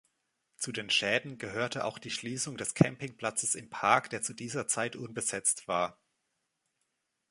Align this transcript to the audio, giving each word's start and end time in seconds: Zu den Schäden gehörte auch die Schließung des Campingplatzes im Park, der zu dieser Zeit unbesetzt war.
Zu 0.57 0.71
den 0.71 0.89
Schäden 0.89 1.37
gehörte 1.37 1.85
auch 1.85 1.99
die 1.99 2.09
Schließung 2.09 2.57
des 2.57 2.73
Campingplatzes 2.73 3.53
im 3.53 3.69
Park, 3.69 4.09
der 4.09 4.23
zu 4.23 4.33
dieser 4.33 4.67
Zeit 4.67 4.95
unbesetzt 4.95 5.67
war. 5.67 5.99